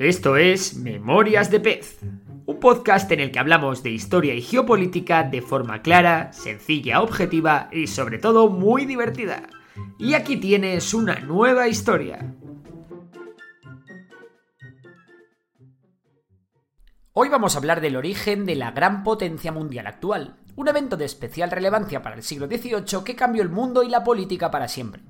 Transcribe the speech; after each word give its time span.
Esto 0.00 0.38
es 0.38 0.76
Memorias 0.78 1.50
de 1.50 1.60
Pez, 1.60 1.98
un 2.46 2.58
podcast 2.58 3.12
en 3.12 3.20
el 3.20 3.30
que 3.30 3.38
hablamos 3.38 3.82
de 3.82 3.90
historia 3.90 4.32
y 4.32 4.40
geopolítica 4.40 5.24
de 5.24 5.42
forma 5.42 5.82
clara, 5.82 6.32
sencilla, 6.32 7.02
objetiva 7.02 7.68
y 7.70 7.86
sobre 7.86 8.18
todo 8.18 8.48
muy 8.48 8.86
divertida. 8.86 9.42
Y 9.98 10.14
aquí 10.14 10.38
tienes 10.38 10.94
una 10.94 11.16
nueva 11.16 11.68
historia. 11.68 12.34
Hoy 17.12 17.28
vamos 17.28 17.54
a 17.54 17.58
hablar 17.58 17.82
del 17.82 17.96
origen 17.96 18.46
de 18.46 18.54
la 18.54 18.70
gran 18.70 19.04
potencia 19.04 19.52
mundial 19.52 19.86
actual, 19.86 20.36
un 20.56 20.68
evento 20.68 20.96
de 20.96 21.04
especial 21.04 21.50
relevancia 21.50 22.00
para 22.00 22.16
el 22.16 22.22
siglo 22.22 22.46
XVIII 22.46 23.04
que 23.04 23.16
cambió 23.16 23.42
el 23.42 23.50
mundo 23.50 23.82
y 23.82 23.90
la 23.90 24.02
política 24.02 24.50
para 24.50 24.66
siempre. 24.66 25.02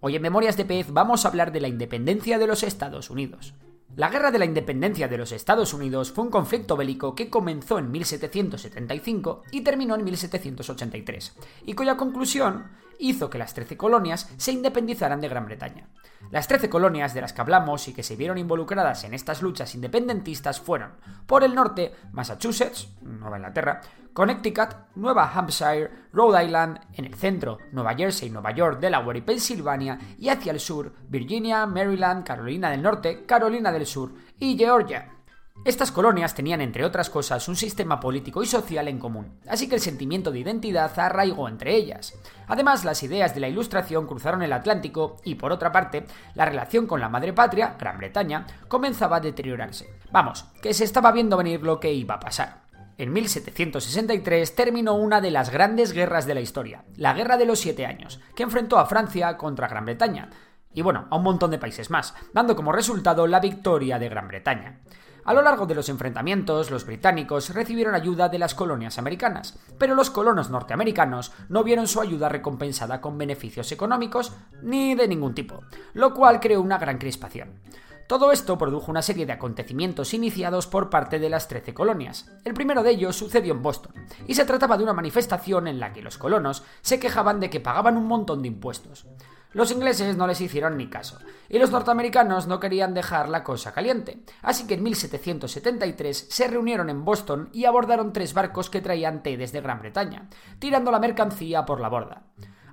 Hoy 0.00 0.16
en 0.16 0.22
Memorias 0.22 0.56
de 0.56 0.64
Pez 0.64 0.90
vamos 0.90 1.26
a 1.26 1.28
hablar 1.28 1.52
de 1.52 1.60
la 1.60 1.68
independencia 1.68 2.38
de 2.38 2.46
los 2.46 2.62
Estados 2.62 3.10
Unidos. 3.10 3.52
La 3.96 4.10
Guerra 4.10 4.30
de 4.30 4.38
la 4.38 4.44
Independencia 4.44 5.08
de 5.08 5.18
los 5.18 5.32
Estados 5.32 5.74
Unidos 5.74 6.12
fue 6.12 6.24
un 6.24 6.30
conflicto 6.30 6.76
bélico 6.76 7.14
que 7.14 7.30
comenzó 7.30 7.78
en 7.78 7.90
1775 7.90 9.42
y 9.50 9.62
terminó 9.62 9.94
en 9.96 10.04
1783, 10.04 11.34
y 11.66 11.72
cuya 11.72 11.96
conclusión 11.96 12.68
hizo 12.98 13.30
que 13.30 13.38
las 13.38 13.54
trece 13.54 13.76
colonias 13.76 14.30
se 14.36 14.52
independizaran 14.52 15.20
de 15.20 15.28
Gran 15.28 15.46
Bretaña. 15.46 15.88
Las 16.30 16.48
trece 16.48 16.68
colonias 16.68 17.14
de 17.14 17.20
las 17.20 17.32
que 17.32 17.40
hablamos 17.40 17.88
y 17.88 17.94
que 17.94 18.02
se 18.02 18.16
vieron 18.16 18.38
involucradas 18.38 19.04
en 19.04 19.14
estas 19.14 19.40
luchas 19.40 19.74
independentistas 19.74 20.60
fueron, 20.60 20.92
por 21.26 21.44
el 21.44 21.54
norte, 21.54 21.94
Massachusetts, 22.12 22.88
Nueva 23.02 23.36
Inglaterra, 23.36 23.80
Connecticut, 24.12 24.74
Nueva 24.96 25.30
Hampshire, 25.32 25.90
Rhode 26.12 26.44
Island, 26.44 26.80
en 26.94 27.04
el 27.04 27.14
centro, 27.14 27.58
Nueva 27.72 27.94
Jersey, 27.94 28.30
Nueva 28.30 28.50
York, 28.50 28.80
Delaware 28.80 29.18
y 29.18 29.22
Pensilvania, 29.22 29.98
y 30.18 30.28
hacia 30.28 30.52
el 30.52 30.60
sur, 30.60 30.92
Virginia, 31.08 31.66
Maryland, 31.66 32.26
Carolina 32.26 32.70
del 32.70 32.82
Norte, 32.82 33.24
Carolina 33.24 33.70
del 33.70 33.86
Sur 33.86 34.12
y 34.38 34.58
Georgia. 34.58 35.17
Estas 35.64 35.92
colonias 35.92 36.34
tenían, 36.34 36.60
entre 36.60 36.84
otras 36.84 37.10
cosas, 37.10 37.46
un 37.48 37.56
sistema 37.56 38.00
político 38.00 38.42
y 38.42 38.46
social 38.46 38.88
en 38.88 38.98
común, 38.98 39.40
así 39.48 39.68
que 39.68 39.74
el 39.74 39.80
sentimiento 39.80 40.30
de 40.30 40.38
identidad 40.38 40.98
arraigó 40.98 41.48
entre 41.48 41.74
ellas. 41.74 42.18
Además, 42.46 42.84
las 42.84 43.02
ideas 43.02 43.34
de 43.34 43.40
la 43.40 43.48
Ilustración 43.48 44.06
cruzaron 44.06 44.42
el 44.42 44.52
Atlántico 44.52 45.16
y, 45.24 45.34
por 45.34 45.52
otra 45.52 45.70
parte, 45.70 46.06
la 46.34 46.46
relación 46.46 46.86
con 46.86 47.00
la 47.00 47.08
madre 47.08 47.32
patria, 47.32 47.76
Gran 47.78 47.98
Bretaña, 47.98 48.46
comenzaba 48.68 49.16
a 49.16 49.20
deteriorarse. 49.20 49.90
Vamos, 50.10 50.46
que 50.62 50.72
se 50.72 50.84
estaba 50.84 51.12
viendo 51.12 51.36
venir 51.36 51.62
lo 51.62 51.80
que 51.80 51.92
iba 51.92 52.14
a 52.14 52.20
pasar. 52.20 52.62
En 52.96 53.12
1763 53.12 54.54
terminó 54.56 54.94
una 54.94 55.20
de 55.20 55.30
las 55.30 55.50
grandes 55.50 55.92
guerras 55.92 56.26
de 56.26 56.34
la 56.34 56.40
historia, 56.40 56.84
la 56.96 57.12
Guerra 57.12 57.36
de 57.36 57.46
los 57.46 57.60
Siete 57.60 57.84
Años, 57.84 58.20
que 58.34 58.42
enfrentó 58.42 58.78
a 58.78 58.86
Francia 58.86 59.36
contra 59.36 59.68
Gran 59.68 59.84
Bretaña, 59.84 60.30
y 60.72 60.82
bueno, 60.82 61.06
a 61.10 61.16
un 61.16 61.22
montón 61.22 61.50
de 61.50 61.58
países 61.58 61.90
más, 61.90 62.14
dando 62.32 62.56
como 62.56 62.72
resultado 62.72 63.26
la 63.26 63.40
victoria 63.40 63.98
de 63.98 64.08
Gran 64.08 64.28
Bretaña. 64.28 64.80
A 65.28 65.34
lo 65.34 65.42
largo 65.42 65.66
de 65.66 65.74
los 65.74 65.90
enfrentamientos, 65.90 66.70
los 66.70 66.86
británicos 66.86 67.50
recibieron 67.50 67.94
ayuda 67.94 68.30
de 68.30 68.38
las 68.38 68.54
colonias 68.54 68.96
americanas, 68.96 69.58
pero 69.76 69.94
los 69.94 70.08
colonos 70.08 70.48
norteamericanos 70.48 71.32
no 71.50 71.62
vieron 71.62 71.86
su 71.86 72.00
ayuda 72.00 72.30
recompensada 72.30 73.02
con 73.02 73.18
beneficios 73.18 73.70
económicos 73.70 74.32
ni 74.62 74.94
de 74.94 75.06
ningún 75.06 75.34
tipo, 75.34 75.64
lo 75.92 76.14
cual 76.14 76.40
creó 76.40 76.62
una 76.62 76.78
gran 76.78 76.96
crispación. 76.96 77.60
Todo 78.06 78.32
esto 78.32 78.56
produjo 78.56 78.90
una 78.90 79.02
serie 79.02 79.26
de 79.26 79.32
acontecimientos 79.34 80.14
iniciados 80.14 80.66
por 80.66 80.88
parte 80.88 81.18
de 81.18 81.28
las 81.28 81.46
trece 81.46 81.74
colonias. 81.74 82.32
El 82.46 82.54
primero 82.54 82.82
de 82.82 82.92
ellos 82.92 83.14
sucedió 83.14 83.52
en 83.52 83.60
Boston, 83.60 83.92
y 84.26 84.34
se 84.34 84.46
trataba 84.46 84.78
de 84.78 84.84
una 84.84 84.94
manifestación 84.94 85.68
en 85.68 85.78
la 85.78 85.92
que 85.92 86.00
los 86.00 86.16
colonos 86.16 86.64
se 86.80 86.98
quejaban 86.98 87.38
de 87.38 87.50
que 87.50 87.60
pagaban 87.60 87.98
un 87.98 88.06
montón 88.06 88.40
de 88.40 88.48
impuestos. 88.48 89.06
Los 89.52 89.70
ingleses 89.70 90.14
no 90.16 90.26
les 90.26 90.42
hicieron 90.42 90.76
ni 90.76 90.88
caso, 90.88 91.18
y 91.48 91.58
los 91.58 91.70
norteamericanos 91.70 92.46
no 92.46 92.60
querían 92.60 92.92
dejar 92.92 93.30
la 93.30 93.42
cosa 93.42 93.72
caliente, 93.72 94.22
así 94.42 94.66
que 94.66 94.74
en 94.74 94.82
1773 94.82 96.26
se 96.28 96.48
reunieron 96.48 96.90
en 96.90 97.02
Boston 97.02 97.48
y 97.52 97.64
abordaron 97.64 98.12
tres 98.12 98.34
barcos 98.34 98.68
que 98.68 98.82
traían 98.82 99.22
té 99.22 99.38
desde 99.38 99.62
Gran 99.62 99.80
Bretaña, 99.80 100.28
tirando 100.58 100.90
la 100.90 100.98
mercancía 100.98 101.64
por 101.64 101.80
la 101.80 101.88
borda. 101.88 102.24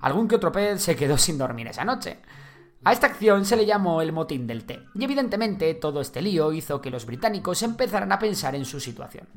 Algún 0.02 0.28
que 0.28 0.36
otro 0.36 0.52
pez 0.52 0.82
se 0.82 0.98
quedó 0.98 1.18
sin 1.18 1.38
dormir 1.38 1.68
esa 1.68 1.86
noche. 1.86 2.20
A 2.84 2.92
esta 2.92 3.08
acción 3.08 3.46
se 3.46 3.56
le 3.56 3.66
llamó 3.66 4.02
el 4.02 4.12
motín 4.12 4.46
del 4.46 4.66
té, 4.66 4.82
y 4.94 5.04
evidentemente 5.06 5.74
todo 5.76 6.02
este 6.02 6.22
lío 6.22 6.52
hizo 6.52 6.82
que 6.82 6.92
los 6.92 7.06
británicos 7.06 7.64
empezaran 7.64 8.12
a 8.12 8.20
pensar 8.20 8.54
en 8.54 8.66
su 8.66 8.82
situación. 8.82 9.28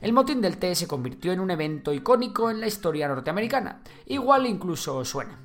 El 0.00 0.12
motín 0.12 0.40
del 0.40 0.58
té 0.58 0.74
se 0.76 0.86
convirtió 0.86 1.32
en 1.32 1.40
un 1.40 1.50
evento 1.50 1.92
icónico 1.92 2.50
en 2.50 2.60
la 2.60 2.68
historia 2.68 3.08
norteamericana, 3.08 3.82
igual 4.06 4.46
incluso 4.46 5.04
suena. 5.04 5.40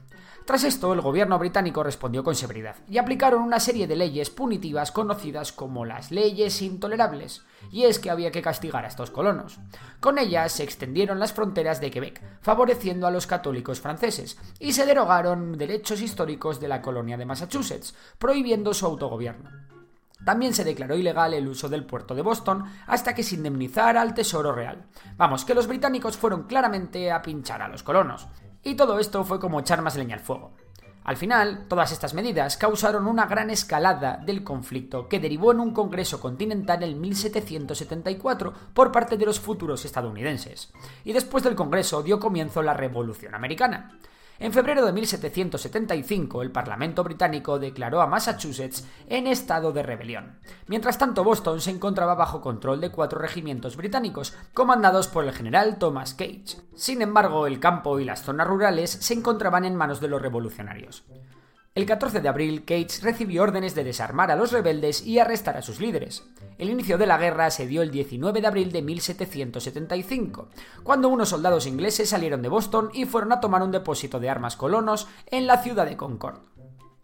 Tras 0.50 0.64
esto, 0.64 0.92
el 0.94 1.02
gobierno 1.02 1.38
británico 1.38 1.84
respondió 1.84 2.24
con 2.24 2.34
severidad 2.34 2.78
y 2.90 2.98
aplicaron 2.98 3.44
una 3.44 3.60
serie 3.60 3.86
de 3.86 3.96
leyes 3.96 4.32
punitivas 4.32 4.92
conocidas 4.92 5.52
como 5.52 5.86
las 5.86 6.10
leyes 6.10 6.64
intolerables, 6.64 7.44
y 7.72 7.84
es 7.84 8.00
que 8.00 8.10
había 8.10 8.32
que 8.32 8.42
castigar 8.42 8.84
a 8.84 8.88
estos 8.88 9.12
colonos. 9.12 9.60
Con 10.00 10.18
ellas 10.18 10.52
se 10.54 10.64
extendieron 10.64 11.20
las 11.20 11.34
fronteras 11.34 11.80
de 11.80 11.92
Quebec, 11.92 12.24
favoreciendo 12.42 13.06
a 13.06 13.12
los 13.12 13.28
católicos 13.28 13.80
franceses, 13.80 14.40
y 14.58 14.74
se 14.74 14.88
derogaron 14.88 15.56
derechos 15.56 16.02
históricos 16.02 16.60
de 16.60 16.68
la 16.68 16.82
colonia 16.82 17.16
de 17.16 17.28
Massachusetts, 17.28 17.94
prohibiendo 18.18 18.74
su 18.74 18.88
autogobierno. 18.88 19.52
También 20.26 20.56
se 20.56 20.64
declaró 20.64 20.98
ilegal 20.98 21.36
el 21.36 21.48
uso 21.48 21.70
del 21.70 21.86
puerto 21.86 22.16
de 22.16 22.24
Boston 22.24 22.66
hasta 22.88 23.14
que 23.14 23.22
se 23.22 23.36
indemnizara 23.36 24.02
al 24.02 24.16
Tesoro 24.16 24.52
Real. 24.52 24.88
Vamos, 25.16 25.46
que 25.46 25.54
los 25.54 25.68
británicos 25.68 26.18
fueron 26.18 26.48
claramente 26.48 27.12
a 27.12 27.22
pinchar 27.22 27.62
a 27.62 27.68
los 27.68 27.84
colonos. 27.84 28.28
Y 28.64 28.76
todo 28.76 29.00
esto 29.00 29.24
fue 29.24 29.40
como 29.40 29.60
echar 29.60 29.82
más 29.82 29.96
leña 29.96 30.16
al 30.16 30.22
fuego. 30.22 30.52
Al 31.04 31.18
final, 31.18 31.66
todas 31.68 31.92
estas 31.92 32.14
medidas 32.14 32.58
causaron 32.58 33.08
una 33.08 33.26
gran 33.26 33.50
escalada 33.50 34.18
del 34.18 34.44
conflicto 34.44 35.08
que 35.08 35.20
derivó 35.20 35.52
en 35.52 35.60
un 35.60 35.74
Congreso 35.74 36.20
Continental 36.20 36.84
en 36.84 37.02
1774 37.02 38.54
por 38.74 38.92
parte 38.92 39.18
de 39.18 39.26
los 39.26 39.40
futuros 39.40 39.86
estadounidenses. 39.86 40.72
Y 41.04 41.14
después 41.14 41.44
del 41.44 41.56
Congreso 41.56 42.04
dio 42.04 42.20
comienzo 42.20 42.62
la 42.62 42.76
Revolución 42.76 43.34
Americana. 43.34 43.98
En 44.42 44.54
febrero 44.54 44.86
de 44.86 44.94
1775, 44.94 46.42
el 46.42 46.52
Parlamento 46.52 47.04
británico 47.04 47.60
declaró 47.60 48.02
a 48.02 48.08
Massachusetts 48.08 48.88
en 49.08 49.28
estado 49.28 49.74
de 49.74 49.84
rebelión. 49.84 50.40
Mientras 50.68 50.98
tanto, 50.98 51.26
Boston 51.26 51.60
se 51.60 51.72
encontraba 51.72 52.16
bajo 52.16 52.40
control 52.40 52.80
de 52.80 52.90
cuatro 52.90 53.20
regimientos 53.20 53.76
británicos, 53.76 54.34
comandados 54.54 55.10
por 55.10 55.26
el 55.26 55.34
general 55.34 55.78
Thomas 55.78 56.16
Gage. 56.16 56.62
Sin 56.74 57.02
embargo, 57.02 57.48
el 57.48 57.60
campo 57.60 58.00
y 58.00 58.06
las 58.06 58.24
zonas 58.24 58.48
rurales 58.48 58.90
se 58.90 59.14
encontraban 59.14 59.66
en 59.66 59.76
manos 59.76 60.00
de 60.00 60.08
los 60.08 60.22
revolucionarios. 60.22 61.04
El 61.76 61.86
14 61.86 62.20
de 62.20 62.28
abril, 62.28 62.62
Gates 62.62 63.04
recibió 63.04 63.44
órdenes 63.44 63.76
de 63.76 63.84
desarmar 63.84 64.32
a 64.32 64.36
los 64.36 64.52
rebeldes 64.52 65.06
y 65.06 65.20
arrestar 65.20 65.56
a 65.56 65.62
sus 65.62 65.80
líderes. 65.80 66.24
El 66.58 66.72
inicio 66.72 66.98
de 66.98 67.06
la 67.06 67.18
guerra 67.18 67.52
se 67.52 67.68
dio 67.68 67.84
el 67.84 67.92
19 67.92 68.42
de 68.42 68.48
abril 68.48 68.72
de 68.72 68.82
1775, 68.82 70.50
cuando 70.84 71.10
unos 71.10 71.30
soldados 71.30 71.68
ingleses 71.68 72.10
salieron 72.10 72.42
de 72.42 72.50
Boston 72.50 72.90
y 72.94 73.06
fueron 73.06 73.32
a 73.32 73.40
tomar 73.40 73.62
un 73.62 73.72
depósito 73.72 74.20
de 74.20 74.30
armas 74.30 74.56
colonos 74.56 75.08
en 75.28 75.46
la 75.46 75.62
ciudad 75.62 75.86
de 75.86 75.96
Concord. 75.96 76.40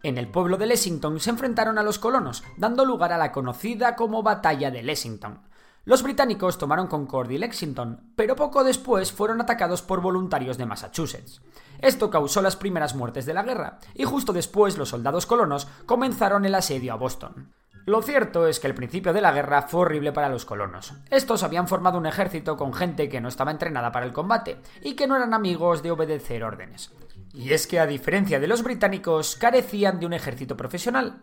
En 0.02 0.18
el 0.18 0.28
pueblo 0.28 0.56
de 0.56 0.66
Lexington 0.66 1.20
se 1.20 1.30
enfrentaron 1.30 1.78
a 1.78 1.82
los 1.82 1.98
colonos, 1.98 2.42
dando 2.56 2.84
lugar 2.84 3.12
a 3.12 3.18
la 3.18 3.32
conocida 3.32 3.96
como 3.96 4.22
Batalla 4.22 4.70
de 4.70 4.82
Lexington. 4.82 5.40
Los 5.84 6.02
británicos 6.02 6.58
tomaron 6.58 6.88
Concord 6.88 7.30
y 7.30 7.38
Lexington, 7.38 8.12
pero 8.16 8.34
poco 8.34 8.64
después 8.64 9.12
fueron 9.12 9.40
atacados 9.40 9.82
por 9.82 10.00
voluntarios 10.00 10.58
de 10.58 10.66
Massachusetts. 10.66 11.40
Esto 11.80 12.10
causó 12.10 12.42
las 12.42 12.56
primeras 12.56 12.94
muertes 12.94 13.26
de 13.26 13.34
la 13.34 13.42
guerra, 13.42 13.78
y 13.94 14.04
justo 14.04 14.32
después 14.32 14.78
los 14.78 14.90
soldados 14.90 15.26
colonos 15.26 15.68
comenzaron 15.86 16.44
el 16.44 16.54
asedio 16.54 16.92
a 16.92 16.96
Boston. 16.96 17.52
Lo 17.86 18.02
cierto 18.02 18.48
es 18.48 18.58
que 18.58 18.66
el 18.66 18.74
principio 18.74 19.12
de 19.12 19.20
la 19.20 19.30
guerra 19.30 19.62
fue 19.62 19.82
horrible 19.82 20.12
para 20.12 20.28
los 20.28 20.44
colonos. 20.44 20.94
Estos 21.08 21.44
habían 21.44 21.68
formado 21.68 21.98
un 21.98 22.06
ejército 22.06 22.56
con 22.56 22.74
gente 22.74 23.08
que 23.08 23.20
no 23.20 23.28
estaba 23.28 23.52
entrenada 23.52 23.92
para 23.92 24.04
el 24.04 24.12
combate 24.12 24.58
y 24.82 24.94
que 24.94 25.06
no 25.06 25.14
eran 25.14 25.34
amigos 25.34 25.84
de 25.84 25.92
obedecer 25.92 26.42
órdenes. 26.42 26.90
Y 27.32 27.52
es 27.52 27.68
que 27.68 27.78
a 27.78 27.86
diferencia 27.86 28.40
de 28.40 28.48
los 28.48 28.64
británicos, 28.64 29.36
carecían 29.36 30.00
de 30.00 30.06
un 30.06 30.14
ejército 30.14 30.56
profesional. 30.56 31.20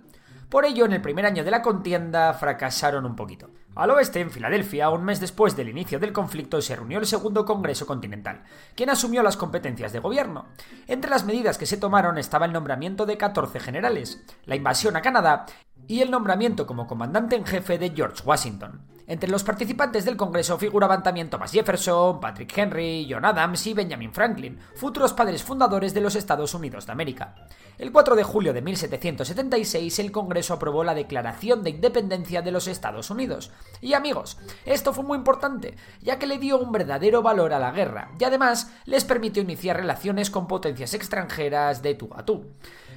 Por 0.53 0.65
ello, 0.65 0.85
en 0.85 0.93
el 0.93 1.01
primer 1.01 1.25
año 1.25 1.43
de 1.43 1.49
la 1.49 1.63
contienda 1.63 2.31
fracasaron 2.35 3.07
un 3.07 3.15
poquito. 3.15 3.49
Al 3.73 3.89
oeste, 3.89 4.19
en 4.19 4.29
Filadelfia, 4.29 4.91
un 4.91 5.03
mes 5.03 5.19
después 5.19 5.55
del 5.55 5.67
inicio 5.67 5.97
del 5.97 6.13
conflicto, 6.13 6.61
se 6.61 6.75
reunió 6.75 6.99
el 6.99 7.07
Segundo 7.07 7.43
Congreso 7.43 7.87
Continental, 7.87 8.43
quien 8.75 8.91
asumió 8.91 9.23
las 9.23 9.35
competencias 9.35 9.93
de 9.93 9.97
gobierno. 9.97 10.45
Entre 10.85 11.09
las 11.09 11.25
medidas 11.25 11.57
que 11.57 11.65
se 11.65 11.77
tomaron 11.77 12.19
estaba 12.19 12.45
el 12.45 12.53
nombramiento 12.53 13.07
de 13.07 13.17
14 13.17 13.59
generales, 13.59 14.21
la 14.45 14.55
invasión 14.55 14.95
a 14.95 15.01
Canadá 15.01 15.47
y 15.87 16.01
el 16.01 16.11
nombramiento 16.11 16.67
como 16.67 16.85
comandante 16.85 17.35
en 17.35 17.47
jefe 17.47 17.79
de 17.79 17.89
George 17.89 18.21
Washington. 18.23 18.92
Entre 19.05 19.29
los 19.29 19.43
participantes 19.43 20.05
del 20.05 20.15
Congreso 20.15 20.57
figuraban 20.57 21.03
también 21.03 21.29
Thomas 21.29 21.51
Jefferson, 21.51 22.21
Patrick 22.21 22.57
Henry, 22.57 23.05
John 23.09 23.25
Adams 23.25 23.67
y 23.67 23.73
Benjamin 23.73 24.13
Franklin, 24.13 24.57
futuros 24.75 25.11
padres 25.11 25.43
fundadores 25.43 25.93
de 25.93 25.99
los 25.99 26.15
Estados 26.15 26.53
Unidos 26.53 26.85
de 26.85 26.93
América. 26.93 27.35
El 27.77 27.91
4 27.91 28.15
de 28.15 28.23
julio 28.23 28.53
de 28.53 28.61
1776 28.61 29.99
el 29.99 30.11
Congreso 30.11 30.53
aprobó 30.53 30.85
la 30.85 30.95
Declaración 30.95 31.63
de 31.63 31.71
Independencia 31.71 32.41
de 32.41 32.51
los 32.51 32.67
Estados 32.67 33.09
Unidos. 33.09 33.51
Y 33.81 33.93
amigos, 33.93 34.37
esto 34.65 34.93
fue 34.93 35.03
muy 35.03 35.17
importante, 35.17 35.75
ya 36.01 36.17
que 36.17 36.27
le 36.27 36.37
dio 36.37 36.57
un 36.57 36.71
verdadero 36.71 37.21
valor 37.21 37.51
a 37.51 37.59
la 37.59 37.71
guerra 37.71 38.11
y 38.17 38.23
además 38.23 38.71
les 38.85 39.03
permitió 39.03 39.43
iniciar 39.43 39.77
relaciones 39.77 40.29
con 40.29 40.47
potencias 40.47 40.93
extranjeras 40.93 41.81
de 41.81 41.95
tú 41.95 42.09
a 42.15 42.23
tú. 42.23 42.45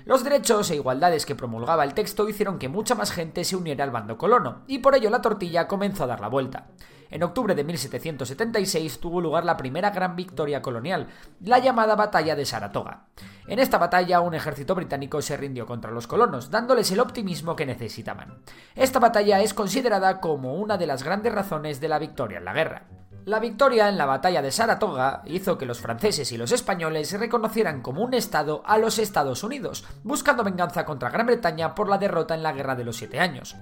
Los 0.06 0.22
derechos 0.22 0.70
e 0.70 0.76
igualdades 0.76 1.26
que 1.26 1.34
promulgaba 1.34 1.82
el 1.82 1.92
texto 1.92 2.28
hicieron 2.28 2.60
que 2.60 2.68
mucha 2.68 2.94
más 2.94 3.10
gente 3.10 3.42
se 3.42 3.56
uniera 3.56 3.82
al 3.82 3.90
bando 3.90 4.16
colono, 4.16 4.62
y 4.68 4.78
por 4.78 4.94
ello 4.94 5.10
la 5.10 5.20
tortilla 5.20 5.66
comenzó 5.66 6.04
a 6.04 6.06
dar 6.06 6.20
la 6.20 6.28
vuelta. 6.28 6.68
En 7.10 7.24
octubre 7.24 7.56
de 7.56 7.64
1776 7.64 9.00
tuvo 9.00 9.20
lugar 9.20 9.44
la 9.44 9.56
primera 9.56 9.90
gran 9.90 10.14
victoria 10.14 10.62
colonial, 10.62 11.08
la 11.40 11.58
llamada 11.58 11.96
Batalla 11.96 12.36
de 12.36 12.46
Saratoga. 12.46 13.06
En 13.48 13.58
esta 13.58 13.78
batalla 13.78 14.20
un 14.20 14.34
ejército 14.34 14.76
británico 14.76 15.20
se 15.20 15.36
rindió 15.36 15.66
contra 15.66 15.90
los 15.90 16.06
colonos, 16.06 16.52
dándoles 16.52 16.92
el 16.92 17.00
optimismo 17.00 17.56
que 17.56 17.66
necesitaban. 17.66 18.38
Esta 18.76 19.00
batalla 19.00 19.40
es 19.40 19.54
considerada 19.54 20.20
como 20.20 20.54
una 20.54 20.78
de 20.78 20.86
las 20.86 21.02
grandes 21.02 21.34
razones 21.34 21.80
de 21.80 21.88
la 21.88 21.98
victoria 21.98 22.38
en 22.38 22.44
la 22.44 22.52
guerra. 22.52 22.86
La 23.26 23.40
victoria 23.40 23.88
en 23.88 23.98
la 23.98 24.06
batalla 24.06 24.40
de 24.40 24.52
Saratoga 24.52 25.22
hizo 25.24 25.58
que 25.58 25.66
los 25.66 25.80
franceses 25.80 26.30
y 26.30 26.36
los 26.36 26.52
españoles 26.52 27.10
reconocieran 27.18 27.82
como 27.82 28.04
un 28.04 28.14
Estado 28.14 28.62
a 28.64 28.78
los 28.78 29.00
Estados 29.00 29.42
Unidos, 29.42 29.84
buscando 30.04 30.44
venganza 30.44 30.84
contra 30.84 31.10
Gran 31.10 31.26
Bretaña 31.26 31.74
por 31.74 31.88
la 31.88 31.98
derrota 31.98 32.36
en 32.36 32.44
la 32.44 32.52
Guerra 32.52 32.76
de 32.76 32.84
los 32.84 32.98
Siete 32.98 33.18
Años. 33.18 33.56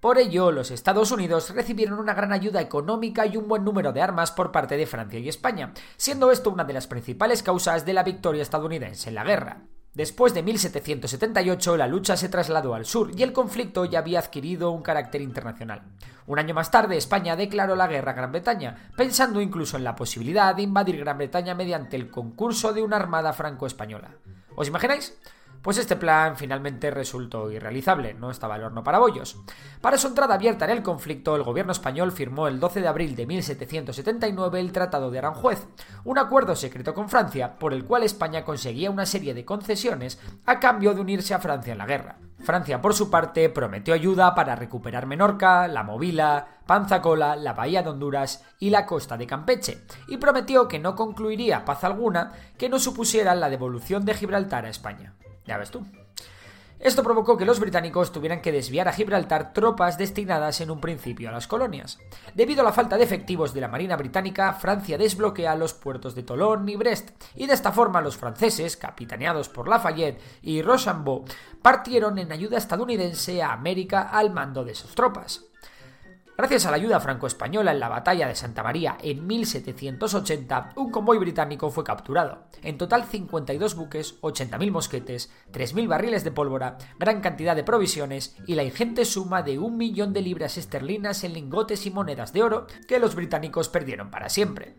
Por 0.00 0.16
ello, 0.16 0.50
los 0.50 0.70
Estados 0.70 1.12
Unidos 1.12 1.50
recibieron 1.50 1.98
una 1.98 2.14
gran 2.14 2.32
ayuda 2.32 2.62
económica 2.62 3.26
y 3.26 3.36
un 3.36 3.46
buen 3.46 3.62
número 3.62 3.92
de 3.92 4.00
armas 4.00 4.32
por 4.32 4.50
parte 4.50 4.78
de 4.78 4.86
Francia 4.86 5.18
y 5.18 5.28
España, 5.28 5.74
siendo 5.98 6.30
esto 6.30 6.48
una 6.48 6.64
de 6.64 6.72
las 6.72 6.86
principales 6.86 7.42
causas 7.42 7.84
de 7.84 7.92
la 7.92 8.04
victoria 8.04 8.40
estadounidense 8.40 9.10
en 9.10 9.16
la 9.16 9.24
guerra. 9.24 9.64
Después 9.94 10.34
de 10.34 10.42
1778, 10.42 11.76
la 11.76 11.86
lucha 11.86 12.16
se 12.16 12.28
trasladó 12.28 12.74
al 12.74 12.84
sur 12.84 13.12
y 13.16 13.22
el 13.22 13.32
conflicto 13.32 13.84
ya 13.84 14.00
había 14.00 14.18
adquirido 14.18 14.72
un 14.72 14.82
carácter 14.82 15.22
internacional. 15.22 15.82
Un 16.26 16.40
año 16.40 16.52
más 16.52 16.72
tarde, 16.72 16.96
España 16.96 17.36
declaró 17.36 17.76
la 17.76 17.86
guerra 17.86 18.10
a 18.10 18.14
Gran 18.14 18.32
Bretaña, 18.32 18.90
pensando 18.96 19.40
incluso 19.40 19.76
en 19.76 19.84
la 19.84 19.94
posibilidad 19.94 20.52
de 20.56 20.62
invadir 20.62 20.98
Gran 20.98 21.18
Bretaña 21.18 21.54
mediante 21.54 21.94
el 21.94 22.10
concurso 22.10 22.72
de 22.72 22.82
una 22.82 22.96
armada 22.96 23.32
franco-española. 23.32 24.10
¿Os 24.56 24.66
imagináis? 24.66 25.16
Pues 25.64 25.78
este 25.78 25.96
plan 25.96 26.36
finalmente 26.36 26.90
resultó 26.90 27.50
irrealizable, 27.50 28.12
no 28.12 28.30
estaba 28.30 28.56
el 28.56 28.64
horno 28.64 28.84
para 28.84 28.98
bollos. 28.98 29.38
Para 29.80 29.96
su 29.96 30.08
entrada 30.08 30.34
abierta 30.34 30.66
en 30.66 30.72
el 30.72 30.82
conflicto, 30.82 31.34
el 31.36 31.42
gobierno 31.42 31.72
español 31.72 32.12
firmó 32.12 32.48
el 32.48 32.60
12 32.60 32.82
de 32.82 32.88
abril 32.88 33.16
de 33.16 33.24
1779 33.24 34.60
el 34.60 34.72
Tratado 34.72 35.10
de 35.10 35.20
Aranjuez, 35.20 35.66
un 36.04 36.18
acuerdo 36.18 36.54
secreto 36.54 36.92
con 36.92 37.08
Francia 37.08 37.58
por 37.58 37.72
el 37.72 37.86
cual 37.86 38.02
España 38.02 38.44
conseguía 38.44 38.90
una 38.90 39.06
serie 39.06 39.32
de 39.32 39.46
concesiones 39.46 40.20
a 40.44 40.60
cambio 40.60 40.92
de 40.92 41.00
unirse 41.00 41.32
a 41.32 41.38
Francia 41.38 41.72
en 41.72 41.78
la 41.78 41.86
guerra. 41.86 42.18
Francia, 42.40 42.82
por 42.82 42.92
su 42.92 43.08
parte, 43.08 43.48
prometió 43.48 43.94
ayuda 43.94 44.34
para 44.34 44.56
recuperar 44.56 45.06
Menorca, 45.06 45.66
la 45.66 45.82
Movila, 45.82 46.46
Panzacola, 46.66 47.36
la 47.36 47.54
Bahía 47.54 47.82
de 47.82 47.88
Honduras 47.88 48.44
y 48.58 48.68
la 48.68 48.84
costa 48.84 49.16
de 49.16 49.26
Campeche, 49.26 49.86
y 50.08 50.18
prometió 50.18 50.68
que 50.68 50.78
no 50.78 50.94
concluiría 50.94 51.64
paz 51.64 51.84
alguna 51.84 52.32
que 52.58 52.68
no 52.68 52.78
supusiera 52.78 53.34
la 53.34 53.48
devolución 53.48 54.04
de 54.04 54.12
Gibraltar 54.12 54.66
a 54.66 54.68
España. 54.68 55.14
Ya 55.46 55.58
ves 55.58 55.70
tú. 55.70 55.84
Esto 56.84 57.02
provocó 57.02 57.38
que 57.38 57.46
los 57.46 57.60
británicos 57.60 58.12
tuvieran 58.12 58.42
que 58.42 58.52
desviar 58.52 58.88
a 58.88 58.92
Gibraltar 58.92 59.54
tropas 59.54 59.96
destinadas 59.96 60.60
en 60.60 60.70
un 60.70 60.82
principio 60.82 61.30
a 61.30 61.32
las 61.32 61.46
colonias. 61.46 61.98
Debido 62.34 62.60
a 62.60 62.64
la 62.64 62.74
falta 62.74 62.98
de 62.98 63.04
efectivos 63.04 63.54
de 63.54 63.62
la 63.62 63.68
Marina 63.68 63.96
británica, 63.96 64.52
Francia 64.52 64.98
desbloquea 64.98 65.54
los 65.54 65.72
puertos 65.72 66.14
de 66.14 66.24
Toulon 66.24 66.68
y 66.68 66.76
Brest, 66.76 67.12
y 67.36 67.46
de 67.46 67.54
esta 67.54 67.72
forma 67.72 68.02
los 68.02 68.18
franceses, 68.18 68.76
capitaneados 68.76 69.48
por 69.48 69.66
Lafayette 69.66 70.20
y 70.42 70.60
Rochambeau, 70.60 71.24
partieron 71.62 72.18
en 72.18 72.32
ayuda 72.32 72.58
estadounidense 72.58 73.42
a 73.42 73.52
América 73.52 74.02
al 74.02 74.30
mando 74.30 74.62
de 74.62 74.74
sus 74.74 74.94
tropas. 74.94 75.42
Gracias 76.36 76.66
a 76.66 76.72
la 76.72 76.76
ayuda 76.76 76.98
franco-española 76.98 77.70
en 77.70 77.78
la 77.78 77.88
batalla 77.88 78.26
de 78.26 78.34
Santa 78.34 78.64
María 78.64 78.98
en 79.00 79.24
1780, 79.24 80.72
un 80.74 80.90
convoy 80.90 81.18
británico 81.18 81.70
fue 81.70 81.84
capturado. 81.84 82.48
En 82.60 82.76
total 82.76 83.04
52 83.04 83.76
buques, 83.76 84.20
80.000 84.20 84.70
mosquetes, 84.72 85.30
3.000 85.52 85.86
barriles 85.86 86.24
de 86.24 86.32
pólvora, 86.32 86.76
gran 86.98 87.20
cantidad 87.20 87.54
de 87.54 87.62
provisiones 87.62 88.36
y 88.48 88.56
la 88.56 88.64
ingente 88.64 89.04
suma 89.04 89.42
de 89.44 89.60
un 89.60 89.76
millón 89.76 90.12
de 90.12 90.22
libras 90.22 90.58
esterlinas 90.58 91.22
en 91.22 91.34
lingotes 91.34 91.86
y 91.86 91.92
monedas 91.92 92.32
de 92.32 92.42
oro 92.42 92.66
que 92.88 92.98
los 92.98 93.14
británicos 93.14 93.68
perdieron 93.68 94.10
para 94.10 94.28
siempre. 94.28 94.74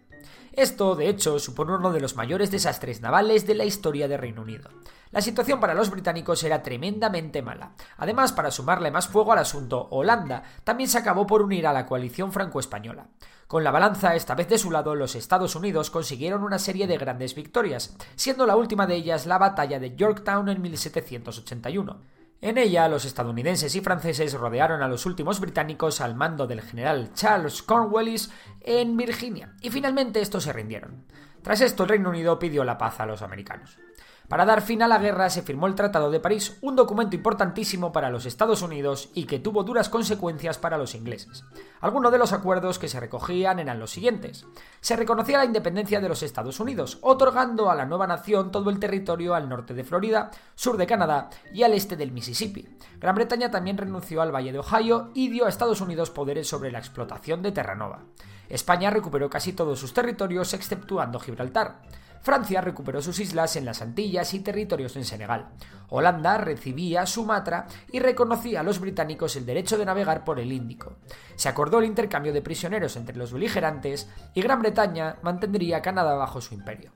Esto, 0.55 0.95
de 0.95 1.09
hecho, 1.09 1.37
supone 1.37 1.75
uno 1.75 1.91
de 1.91 1.99
los 1.99 2.15
mayores 2.15 2.49
desastres 2.49 3.01
navales 3.01 3.45
de 3.45 3.55
la 3.55 3.65
historia 3.65 4.07
de 4.07 4.15
Reino 4.15 4.41
Unido. 4.41 4.69
La 5.11 5.19
situación 5.19 5.59
para 5.59 5.73
los 5.73 5.89
británicos 5.89 6.41
era 6.45 6.63
tremendamente 6.63 7.41
mala. 7.41 7.73
Además, 7.97 8.31
para 8.31 8.51
sumarle 8.51 8.89
más 8.89 9.07
fuego 9.07 9.33
al 9.33 9.39
asunto, 9.39 9.87
Holanda 9.91 10.43
también 10.63 10.89
se 10.89 10.97
acabó 10.97 11.27
por 11.27 11.41
unir 11.41 11.67
a 11.67 11.73
la 11.73 11.85
coalición 11.85 12.31
franco-española. 12.31 13.07
Con 13.47 13.65
la 13.65 13.71
balanza 13.71 14.15
esta 14.15 14.33
vez 14.33 14.47
de 14.47 14.57
su 14.57 14.71
lado, 14.71 14.95
los 14.95 15.15
Estados 15.15 15.55
Unidos 15.57 15.91
consiguieron 15.91 16.41
una 16.41 16.57
serie 16.57 16.87
de 16.87 16.97
grandes 16.97 17.35
victorias, 17.35 17.95
siendo 18.15 18.45
la 18.45 18.55
última 18.55 18.87
de 18.87 18.95
ellas 18.95 19.25
la 19.25 19.37
batalla 19.37 19.77
de 19.77 19.95
Yorktown 19.95 20.47
en 20.47 20.61
1781. 20.61 21.99
En 22.45 22.59
ella, 22.59 22.87
los 22.87 23.05
estadounidenses 23.05 23.73
y 23.73 23.81
franceses 23.81 24.35
rodearon 24.35 24.83
a 24.83 24.87
los 24.87 25.07
últimos 25.07 25.39
británicos 25.39 25.99
al 25.99 26.13
mando 26.13 26.45
del 26.45 26.61
general 26.61 27.11
Charles 27.15 27.63
Cornwallis 27.63 28.29
en 28.61 28.95
Virginia, 28.95 29.55
y 29.61 29.71
finalmente 29.71 30.21
estos 30.21 30.43
se 30.43 30.53
rindieron. 30.53 31.07
Tras 31.41 31.61
esto, 31.61 31.81
el 31.81 31.89
Reino 31.89 32.09
Unido 32.09 32.37
pidió 32.37 32.63
la 32.63 32.77
paz 32.77 32.99
a 32.99 33.07
los 33.07 33.23
americanos. 33.23 33.79
Para 34.27 34.45
dar 34.45 34.61
fin 34.61 34.81
a 34.81 34.87
la 34.87 34.97
guerra 34.97 35.29
se 35.29 35.43
firmó 35.43 35.67
el 35.67 35.75
Tratado 35.75 36.09
de 36.09 36.19
París, 36.19 36.57
un 36.61 36.75
documento 36.75 37.15
importantísimo 37.15 37.91
para 37.91 38.09
los 38.09 38.25
Estados 38.25 38.63
Unidos 38.63 39.09
y 39.13 39.25
que 39.25 39.37
tuvo 39.37 39.63
duras 39.63 39.87
consecuencias 39.87 40.57
para 40.57 40.79
los 40.79 40.95
ingleses. 40.95 41.43
Algunos 41.79 42.11
de 42.11 42.17
los 42.17 42.33
acuerdos 42.33 42.79
que 42.79 42.87
se 42.87 42.99
recogían 42.99 43.59
eran 43.59 43.79
los 43.79 43.91
siguientes. 43.91 44.45
Se 44.81 44.95
reconocía 44.95 45.37
la 45.37 45.45
independencia 45.45 46.01
de 46.01 46.09
los 46.09 46.23
Estados 46.23 46.59
Unidos, 46.59 46.97
otorgando 47.01 47.69
a 47.69 47.75
la 47.75 47.85
nueva 47.85 48.07
nación 48.07 48.51
todo 48.51 48.71
el 48.71 48.79
territorio 48.79 49.35
al 49.35 49.47
norte 49.47 49.75
de 49.75 49.83
Florida, 49.83 50.31
sur 50.55 50.77
de 50.77 50.87
Canadá 50.87 51.29
y 51.53 51.61
al 51.61 51.73
este 51.73 51.95
del 51.95 52.11
Mississippi. 52.11 52.67
Gran 52.99 53.13
Bretaña 53.13 53.51
también 53.51 53.77
renunció 53.77 54.23
al 54.23 54.33
Valle 54.33 54.51
de 54.51 54.59
Ohio 54.59 55.11
y 55.13 55.29
dio 55.29 55.45
a 55.45 55.49
Estados 55.49 55.81
Unidos 55.81 56.09
poderes 56.09 56.47
sobre 56.47 56.71
la 56.71 56.79
explotación 56.79 57.43
de 57.43 57.51
Terranova. 57.51 58.05
España 58.49 58.89
recuperó 58.89 59.29
casi 59.29 59.53
todos 59.53 59.79
sus 59.79 59.93
territorios 59.93 60.53
exceptuando 60.53 61.19
Gibraltar. 61.19 61.81
Francia 62.25 62.59
recuperó 62.59 63.03
sus 63.03 63.19
islas 63.19 63.55
en 63.55 63.65
las 63.65 63.83
Antillas 63.83 64.33
y 64.33 64.39
territorios 64.39 64.95
en 64.95 65.05
Senegal. 65.05 65.49
Holanda 65.89 66.39
recibía 66.39 67.05
Sumatra 67.05 67.67
y 67.91 67.99
reconocía 67.99 68.61
a 68.61 68.63
los 68.63 68.79
británicos 68.79 69.35
el 69.35 69.45
derecho 69.45 69.77
de 69.77 69.85
navegar 69.85 70.25
por 70.25 70.39
el 70.39 70.51
Índico. 70.51 70.95
Se 71.35 71.49
acordó 71.49 71.77
el 71.77 71.85
intercambio 71.85 72.33
de 72.33 72.41
prisioneros 72.41 72.95
entre 72.95 73.15
los 73.15 73.31
beligerantes 73.31 74.09
y 74.33 74.41
Gran 74.41 74.59
Bretaña 74.59 75.17
mantendría 75.21 75.83
Canadá 75.83 76.15
bajo 76.15 76.41
su 76.41 76.55
imperio. 76.55 76.93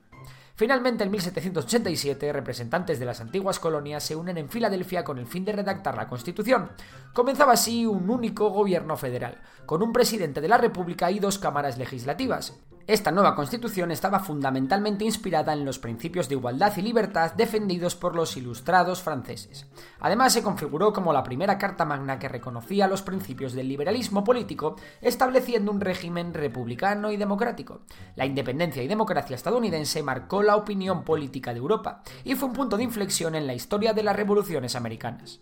Finalmente, 0.56 1.04
en 1.04 1.12
1787, 1.12 2.32
representantes 2.32 2.98
de 2.98 3.06
las 3.06 3.20
antiguas 3.20 3.60
colonias 3.60 4.02
se 4.02 4.16
unen 4.16 4.36
en 4.36 4.48
Filadelfia 4.48 5.04
con 5.04 5.18
el 5.18 5.28
fin 5.28 5.44
de 5.44 5.52
redactar 5.52 5.94
la 5.94 6.08
Constitución. 6.08 6.72
Comenzaba 7.14 7.52
así 7.52 7.86
un 7.86 8.10
único 8.10 8.50
gobierno 8.50 8.96
federal, 8.96 9.40
con 9.64 9.80
un 9.80 9.92
presidente 9.92 10.40
de 10.40 10.48
la 10.48 10.58
República 10.58 11.08
y 11.12 11.20
dos 11.20 11.38
cámaras 11.38 11.78
legislativas. 11.78 12.60
Esta 12.86 13.10
nueva 13.10 13.34
constitución 13.34 13.90
estaba 13.90 14.20
fundamentalmente 14.20 15.04
inspirada 15.04 15.52
en 15.52 15.64
los 15.64 15.78
principios 15.78 16.28
de 16.28 16.34
igualdad 16.34 16.76
y 16.76 16.82
libertad 16.82 17.32
defendidos 17.34 17.94
por 17.94 18.16
los 18.16 18.36
ilustrados 18.36 19.02
franceses. 19.02 19.66
Además, 20.00 20.32
se 20.32 20.42
configuró 20.42 20.92
como 20.92 21.12
la 21.12 21.22
primera 21.22 21.58
Carta 21.58 21.84
Magna 21.84 22.18
que 22.18 22.28
reconocía 22.28 22.88
los 22.88 23.02
principios 23.02 23.52
del 23.52 23.68
liberalismo 23.68 24.24
político, 24.24 24.76
estableciendo 25.00 25.70
un 25.70 25.80
régimen 25.80 26.34
republicano 26.34 27.12
y 27.12 27.16
democrático. 27.16 27.82
La 28.16 28.26
independencia 28.26 28.82
y 28.82 28.88
democracia 28.88 29.36
estadounidense 29.36 30.02
marcó 30.02 30.42
la 30.42 30.56
opinión 30.56 31.04
política 31.04 31.52
de 31.52 31.58
Europa 31.58 32.02
y 32.24 32.34
fue 32.34 32.48
un 32.48 32.54
punto 32.54 32.76
de 32.76 32.84
inflexión 32.84 33.34
en 33.34 33.46
la 33.46 33.54
historia 33.54 33.92
de 33.92 34.02
las 34.02 34.16
revoluciones 34.16 34.74
americanas. 34.74 35.40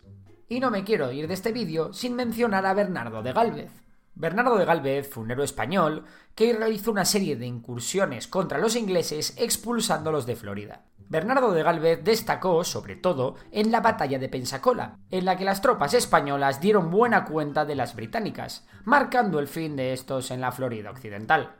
Y 0.48 0.60
no 0.60 0.70
me 0.70 0.84
quiero 0.84 1.12
ir 1.12 1.28
de 1.28 1.34
este 1.34 1.52
vídeo 1.52 1.92
sin 1.92 2.14
mencionar 2.14 2.66
a 2.66 2.74
Bernardo 2.74 3.22
de 3.22 3.32
Galvez. 3.32 3.87
Bernardo 4.18 4.58
de 4.58 4.64
Galvez 4.64 5.08
fue 5.08 5.22
un 5.22 5.30
héroe 5.30 5.44
español 5.44 6.04
que 6.34 6.52
realizó 6.52 6.90
una 6.90 7.04
serie 7.04 7.36
de 7.36 7.46
incursiones 7.46 8.26
contra 8.26 8.58
los 8.58 8.74
ingleses 8.74 9.32
expulsándolos 9.38 10.26
de 10.26 10.34
Florida. 10.34 10.86
Bernardo 11.08 11.52
de 11.52 11.62
Galvez 11.62 12.02
destacó, 12.02 12.64
sobre 12.64 12.96
todo, 12.96 13.36
en 13.52 13.70
la 13.70 13.80
batalla 13.80 14.18
de 14.18 14.28
Pensacola, 14.28 14.98
en 15.12 15.24
la 15.24 15.36
que 15.36 15.44
las 15.44 15.62
tropas 15.62 15.94
españolas 15.94 16.60
dieron 16.60 16.90
buena 16.90 17.26
cuenta 17.26 17.64
de 17.64 17.76
las 17.76 17.94
británicas, 17.94 18.66
marcando 18.84 19.38
el 19.38 19.46
fin 19.46 19.76
de 19.76 19.92
estos 19.92 20.32
en 20.32 20.40
la 20.40 20.50
Florida 20.50 20.90
Occidental. 20.90 21.54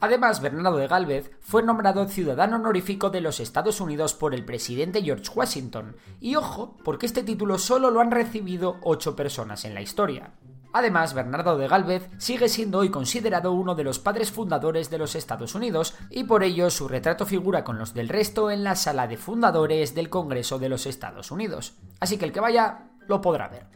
Además, 0.00 0.42
Bernardo 0.42 0.78
de 0.78 0.88
Galvez 0.88 1.30
fue 1.40 1.62
nombrado 1.62 2.08
ciudadano 2.08 2.56
honorífico 2.56 3.10
de 3.10 3.20
los 3.20 3.38
Estados 3.38 3.80
Unidos 3.80 4.14
por 4.14 4.34
el 4.34 4.44
presidente 4.44 5.00
George 5.02 5.30
Washington, 5.32 5.94
y 6.18 6.34
ojo, 6.34 6.76
porque 6.82 7.06
este 7.06 7.22
título 7.22 7.56
solo 7.56 7.92
lo 7.92 8.00
han 8.00 8.10
recibido 8.10 8.78
ocho 8.82 9.14
personas 9.14 9.64
en 9.64 9.74
la 9.74 9.82
historia. 9.82 10.32
Además, 10.72 11.14
Bernardo 11.14 11.56
de 11.56 11.68
Galvez 11.68 12.08
sigue 12.18 12.48
siendo 12.48 12.78
hoy 12.78 12.90
considerado 12.90 13.52
uno 13.52 13.74
de 13.74 13.84
los 13.84 13.98
padres 13.98 14.30
fundadores 14.30 14.90
de 14.90 14.98
los 14.98 15.14
Estados 15.14 15.54
Unidos, 15.54 15.94
y 16.10 16.24
por 16.24 16.42
ello 16.42 16.70
su 16.70 16.88
retrato 16.88 17.26
figura 17.26 17.64
con 17.64 17.78
los 17.78 17.94
del 17.94 18.08
resto 18.08 18.50
en 18.50 18.64
la 18.64 18.76
sala 18.76 19.06
de 19.06 19.16
fundadores 19.16 19.94
del 19.94 20.10
Congreso 20.10 20.58
de 20.58 20.68
los 20.68 20.86
Estados 20.86 21.30
Unidos. 21.30 21.74
Así 21.98 22.18
que 22.18 22.24
el 22.24 22.32
que 22.32 22.40
vaya 22.40 22.90
lo 23.06 23.20
podrá 23.20 23.48
ver. 23.48 23.66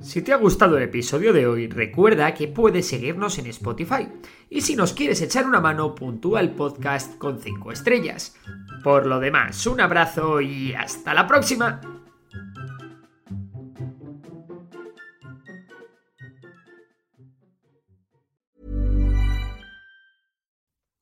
Si 0.00 0.22
te 0.22 0.32
ha 0.32 0.36
gustado 0.36 0.76
el 0.76 0.84
episodio 0.84 1.32
de 1.32 1.46
hoy, 1.46 1.68
recuerda 1.68 2.32
que 2.32 2.48
puedes 2.48 2.86
seguirnos 2.86 3.38
en 3.38 3.46
Spotify. 3.46 4.08
Y 4.48 4.60
si 4.60 4.76
nos 4.76 4.92
quieres 4.92 5.20
echar 5.20 5.46
una 5.46 5.60
mano, 5.60 5.94
puntúa 5.94 6.40
el 6.40 6.50
podcast 6.50 7.18
con 7.18 7.40
5 7.40 7.72
estrellas. 7.72 8.36
Por 8.84 9.06
lo 9.06 9.20
demás, 9.20 9.66
un 9.66 9.80
abrazo 9.80 10.40
y 10.40 10.74
hasta 10.74 11.12
la 11.12 11.26
próxima. 11.26 11.95